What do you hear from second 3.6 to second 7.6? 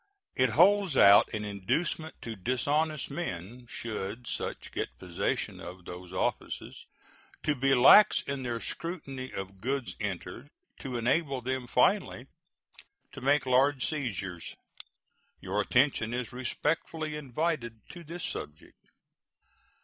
should such get possession of those offices, to